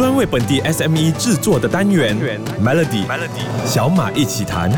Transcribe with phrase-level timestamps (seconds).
[0.00, 2.16] 专为本地 SME 制作的单元
[2.64, 4.72] Melody Melody 小马一起谈。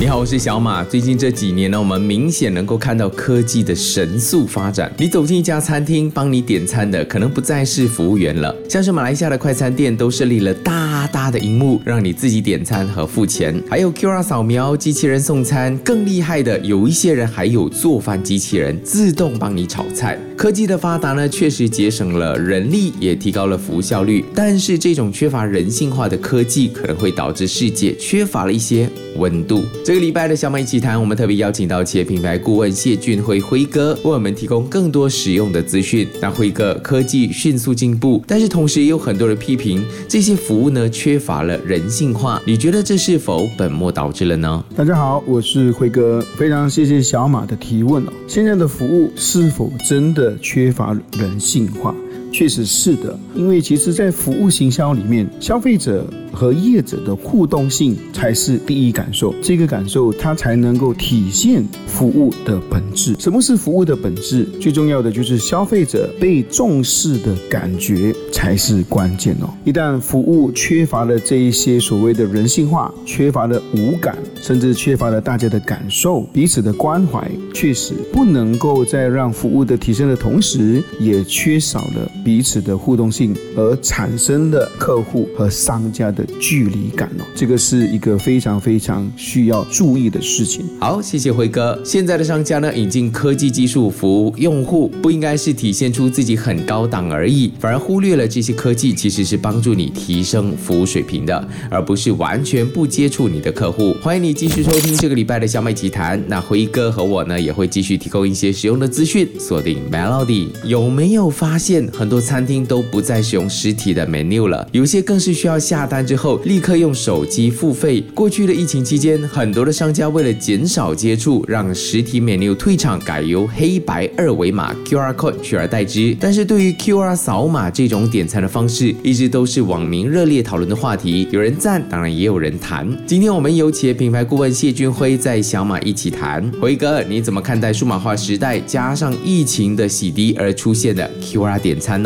[0.00, 0.82] 你好，我是小马。
[0.82, 4.90] 最近这几年呢，我们明显能够看到科技的神速发展。
[4.96, 13.62] 你走进一家餐厅，帮你点餐的可能不再是服务员了，像是马来西亚的快餐店都设立了大大的荧幕，让你自己点餐和付钱。
[13.68, 20.18] 还有 QR 扫描机器人送餐，更厉害的，有一些人还有做饭机器人自动帮你炒菜。
[20.36, 24.22] 科技的发达呢，确实节省了人力，也提高了服务效率。
[24.34, 28.86] 但是这种缺乏人性化的科技，可能会导致世界缺乏了一些
[29.16, 29.64] 温度。
[29.82, 36.06] 这个礼拜的小马一起谈，我们特别邀请到企业品牌顾问谢俊辉辉哥，为我们提供更多实用的资讯。
[36.20, 42.42] 那辉哥，科技迅速进步，但是同时也有很多人批评这些服务呢缺乏了人性化。
[42.44, 44.62] 你觉得这是否本末倒置了呢？
[44.76, 48.12] 大家好，我是辉哥，非常谢谢小马的提问哦。
[48.28, 51.94] 现在的服务是否真的缺乏人性化？
[52.36, 56.06] 确实是的，因为其实，在服务行销里面，消费者。
[56.32, 63.16] 和业者的互动性才是第一感受，这个感受它才能够体现服务的本质。
[63.18, 64.44] 什么是服务的本质？
[64.60, 69.48] 最重要的就是消费者被重视的感觉才是关键哦。
[69.64, 86.26] 一旦服务缺乏了这一些所谓的人性化，缺乏了五感，甚至缺乏了大家的感受、彼此的关怀，确实不能够在让服务的提升的同时，也缺少了彼此的互动性，而产生的客户和商家的。
[86.40, 90.66] 距离感哦，这个是一个非常非常需要注意的事情。
[90.80, 91.80] 好，谢谢辉哥。
[91.84, 103.94] 现在的商家呢，引进科技技术服务用户，不应该是体现出自己很高档而已，反而忽略了这些科技其实是帮助你提升服务水平的，而不是完全不接触你的客户。
[104.02, 106.22] 欢迎你继续收听这个礼拜的小麦奇谈。
[106.26, 109.28] 那辉哥和我呢，也会继续提供一些实用的资讯。
[109.38, 114.66] 锁定 Melody，有没有发现很多餐厅都不再使用实体的 menu 了？
[114.72, 118.00] 有些更是需要下单之后立刻用手机付费。
[118.14, 126.16] 过去的疫情期间，很多的商家为了减少接触，让实体 menu 退场，改由黑白二维码 QR code 取而代之。
[126.20, 131.26] 但是对于 QR 扫码这种点餐的方式，一直都是网民热烈讨论的话题。
[131.32, 132.88] 有人赞，当然也有人谈。
[133.04, 136.48] 今天我们有企业品牌顾问谢俊辉在小马一起谈。
[136.60, 141.96] 辉哥，你怎么看待数码化时代加上疫情的洗涤而出现的 QR 点餐？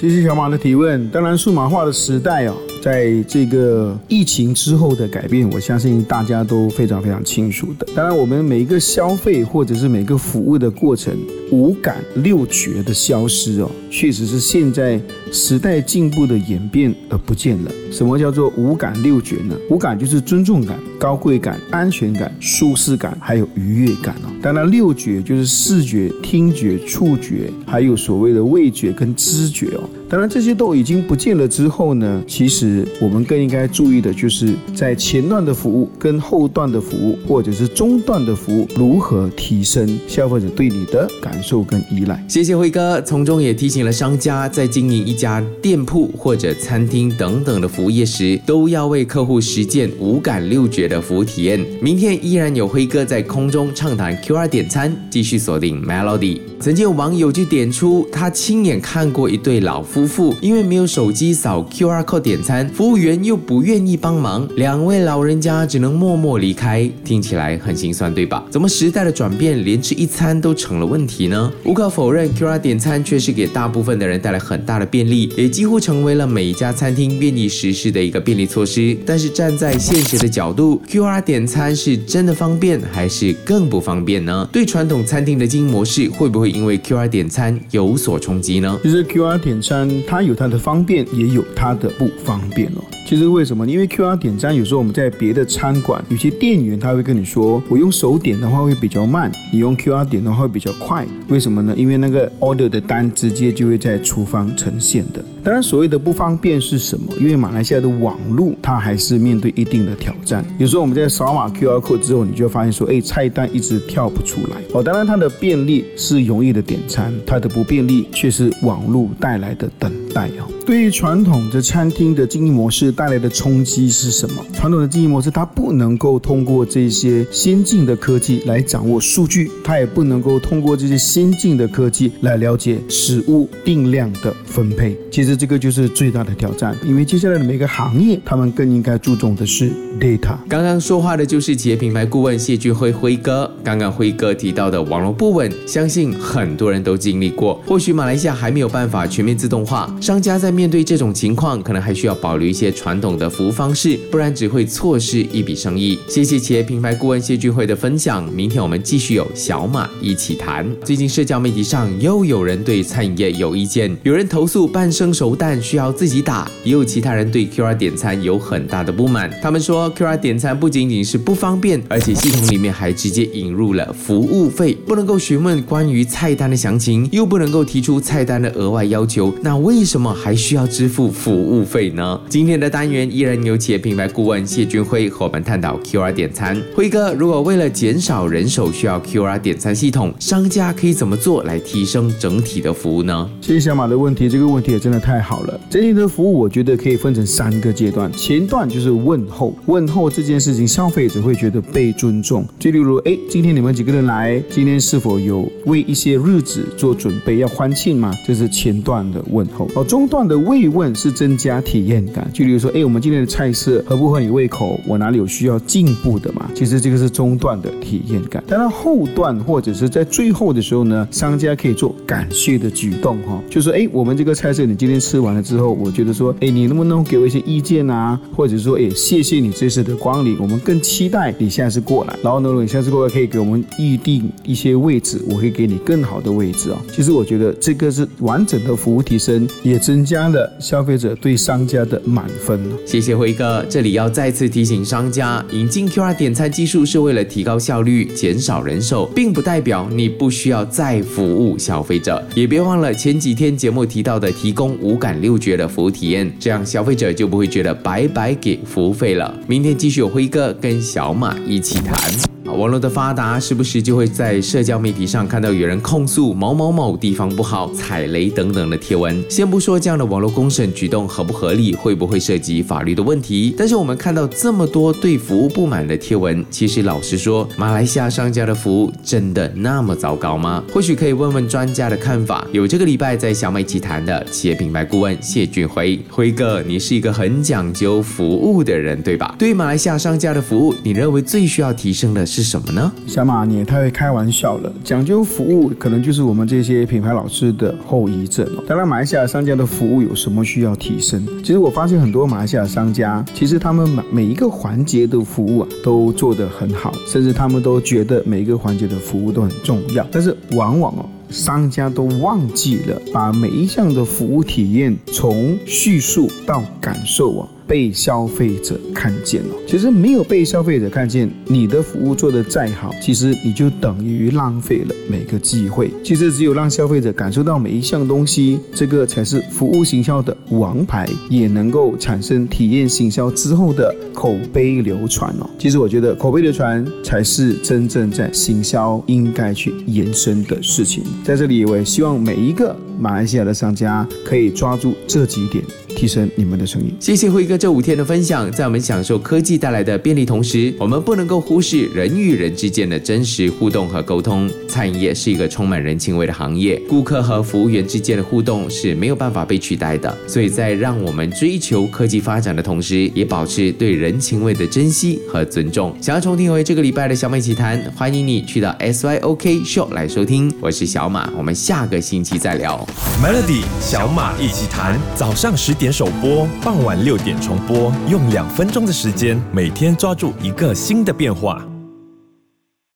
[0.00, 1.08] 谢谢小马的提问。
[1.10, 2.54] 当然，数码化的时代哦。
[2.82, 7.86] 在这个疫情之后的改变，我相信大家都非常非常清楚的。
[7.94, 11.14] 当然，我们每一个消费或者是每个服务的过程，
[11.52, 14.98] 五感六觉的消失哦，确实是现在
[15.30, 17.70] 时代进步的演变而不见了。
[17.92, 19.54] 什么叫做五感六觉呢？
[19.68, 24.28] 五感就是尊重感、高贵感、安全感、舒适感，还有愉悦感哦。
[24.42, 29.88] 当然，六觉就是视觉、听觉、触觉，还有所谓的味觉跟知觉哦。
[30.10, 42.22] 当然，这些都已经不见了之后呢，其实我们更应该注意的就是在前段的服务跟后段的服务，或者是中段的服务，如何提升消费者对你的感受跟依赖。
[42.28, 51.64] 谢谢辉哥，从中也提醒了商家在经营一家店铺或者餐厅等等的服务业时，都要为客户实践五感六觉的服务体验。
[51.80, 56.40] 明天依然有辉哥在空中畅谈 QR 点餐，继续锁定 Melody。
[56.58, 66.86] 曾经有网友就点出，他亲眼看过一对老夫妇，因为没有手机扫 QR co 点餐，服务员又不愿意帮忙，两位老人家只能默默离开。
[67.02, 68.44] 听起来很心酸，对吧？
[68.50, 71.50] 怎么时代的转变，连吃一餐都成了问题呢？
[71.64, 78.94] 无可否认，QR 点餐确实给大部分的人带来很大的便利，也几乎成为了每一家餐厅愿意实施的一个便利措施。
[79.06, 84.48] 但是站在现实的角度，QR 点餐是真的方便，还是更不方便呢？
[84.52, 86.50] 对传统餐厅的经营模式，会不会？
[86.50, 88.78] 因为 QR 点餐有所冲击呢？
[88.82, 92.82] 其实 QR 点餐它有它的方便，也有它的不方便哦。
[93.06, 93.66] 其实为什么？
[93.66, 101.04] 因为 QR 点餐有时候我们在别的餐馆，有些店员他会跟你说，我用手点的话会比较慢，你用 QR 点的话会比较快。
[101.28, 101.74] 为什么呢？
[101.76, 105.24] 因为那个 order 的单直接就会在厨房呈现的。
[105.42, 107.12] 当然，所谓的不方便是什么？
[107.18, 110.44] 因为马来西亚的网络它还是面对一定的挑战。
[110.58, 114.56] 有时候我们在扫码 QR code 之后，你就发现说，哎，菜单一直跳不出来。
[114.72, 120.46] 哦，当然它的便利是容易的点餐，它的不便利却是网络带来的等待哦。
[120.64, 124.44] 对于传统的餐厅的经营模式带来的冲击是什么？
[124.52, 134.96] 传统的经营模式它不能够通过这些先进的科技来掌握数据，它也不能够通过这些先进的科技来了解食物定量的分配。
[135.10, 135.30] 其实。
[135.40, 140.36] 这个就是最大的挑战，因为接下来的每个行业，他们更应该注重的是 data。
[140.48, 143.50] 刚刚说话的就是企业品牌顾问谢俊辉辉哥。
[143.64, 147.58] 刚刚辉哥提到的网络不稳，相信很多人都经历过。
[147.66, 155.98] 或许马来西亚还没有办法全面自动化，商家在面对这种情况，可能还需要保留一些传统的服务方式，不然只会错失一笔生意。
[156.08, 158.24] 谢谢企业品牌顾问谢俊辉的分享。
[158.32, 160.66] 明天我们继续有小马一起谈。
[160.86, 169.30] 最近社交媒体上又有人对餐饮业有意见，有人投诉半生熟蛋需要自己打，也有其他人对 QR 点餐有很大的不满。
[169.42, 182.20] 他们说 QR 点餐不仅仅是不方便，而且系统里面还直接引入了服务费，不能够询问关于菜单的详情，又不能够提出菜单的额外要求，那为什什么还需要支付服务费呢？
[182.28, 186.56] 今天的单元依然有企业品牌顾问谢军辉和我们探讨 QR 点餐。
[186.76, 193.28] 辉哥，如果为了减少人手需要 QR 点餐系统，商家可以怎么做来提升整体的服务呢？
[193.40, 195.60] 谢谢小马的问题，这个问题也真的太好了。
[195.68, 198.08] 整体的服务，我觉得可以分成三个阶段。
[198.12, 202.46] 前段就是问候，问候这件事情，消费者会觉得被尊重。
[202.60, 208.16] 就例如，哎，今天你们几个人来，今天是否有为一些日子做准备，要欢庆吗？
[208.24, 209.68] 这是前段的问候。
[209.84, 212.28] 中段的慰问是增加体验感。
[212.32, 214.80] 就例如说，哎，我们今天的菜色合不合你胃口？
[214.86, 216.50] 我哪里有需要进步的嘛？
[216.54, 218.42] 其实这个是中段的体验感。
[218.46, 228.20] 当然后段或者是在最后的时候呢，商家可以做感谢的举动哈，就说，哎，我们这个菜色你今天吃完了之后，我觉得说，哎，你能不能给我一些意见啊？
[228.34, 232.16] 或者说，哎，谢谢你这次的光临，我们更期待你下次过来。
[232.22, 236.80] 然后呢，你下次过来可以给我们预定一些位置，我会给你更好的位置啊。
[236.92, 242.60] 其实我觉得这个是完整的服务提升，也增加了消费者对商家的满分。
[242.84, 252.20] 谢谢辉哥，这里要再次提醒商家，引进 QR 点餐技术是为了提高效率、减少人手，并不代表你不需要再服务消费者。
[252.34, 259.32] 也别忘了前几天节目提到的提供五感六觉的服务体验，这样消费者就不会觉得白白给服务费了。
[259.46, 262.29] 明天继续有辉哥跟小马一起谈。
[262.52, 269.24] 网络的发达，时不时就会在社交媒体上看到有人控诉某某某地方不好、踩雷等等的贴文。
[269.28, 280.62] 先不说这样的网络公审举动合不合理，会不会涉及法律的问题，但是我们看到这么多对服务不满的贴文，其实老实说，马来西亚商家的服务真的那么糟糕吗？
[280.72, 282.46] 或许可以问问专家的看法。
[282.52, 289.34] 有这个礼拜在小美奇谈的企业品牌顾问谢俊辉，辉哥，你是一个很讲究服务的人，对吧？
[289.38, 292.39] 对马来西亚商家的服务，你认为最需要提升的是？
[292.42, 292.90] 是什么呢？
[293.06, 294.72] 小马，你也太会开玩笑了。
[294.82, 298.48] 讲究服务，可能就是我们这些品牌老师的后遗症。
[298.66, 301.22] 当然，马来西亚商家的服务有什么需要提升？
[301.44, 310.06] 其实我发现很多马来西亚商家，其实他们每每一个环节的服务啊，都做得很好，甚至他们都觉得每一个环节的服务都很重要。
[310.10, 317.48] 但是往往哦，商家都忘记了把每一项的服务体验从叙述到感受啊。
[317.70, 325.88] 被消费者看见了，其实没有被消费者看见，你的服务做得再好，其实你就等于浪费了每个机会。
[326.02, 335.48] 其实只有让消费者感受到每一项东西，这个才是服务行销的王牌，也能够产生体验行销之后的口碑流传哦。
[335.56, 341.04] 其实我觉得口碑流传才是真正在行销应该去延伸的事情。
[341.22, 345.64] 在这里，我也希望每一个马来西亚的商家可以抓住这几点。
[346.00, 346.96] 提升你们的声音。
[346.98, 354.50] 谢谢辉哥这五天的分享，在我们享受科技带来的便利同时，我们不能够忽视人与人之间的真实互动和沟通。
[354.66, 360.16] 餐饮业是一个充满人情味的行业，顾客和服务员之间的互动是没有办法被取代的。
[360.26, 365.94] 所以在让我们追求科技发展的同时，也保持对人情味的珍惜和尊重。
[366.00, 370.50] 想要重听回这个礼拜的小美奇谈，欢迎你去到 SYOK Show 来收听。
[370.62, 372.88] 我是小马，我们下个星期再聊。
[373.22, 375.74] Melody 小马一起谈，早上十。
[375.90, 381.64] 首播，傍晚六点重播，用两分钟的时间，每天抓住一个新的变化。